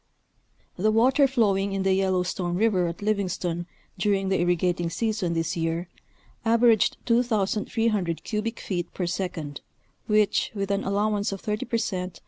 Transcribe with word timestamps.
The 0.77 0.89
water 0.89 1.27
flowing 1.27 1.73
in 1.73 1.83
the 1.83 1.93
Yellowstone 1.93 2.55
River 2.55 2.87
at 2.87 3.03
Livingstone 3.03 3.67
during 3.99 4.29
the 4.29 4.39
irrigating 4.41 4.89
season 4.89 5.33
this 5.33 5.55
year 5.55 5.89
averaged 6.43 6.97
2,300 7.05 8.23
cubic 8.23 8.59
feet 8.59 8.91
per 8.95 9.05
second, 9.05 9.61
which, 10.07 10.49
with 10.55 10.71
an 10.71 10.83
allowance 10.83 11.31
of 11.31 11.41
thirty 11.41 11.67
per 11.67 11.77
cent. 11.77 12.19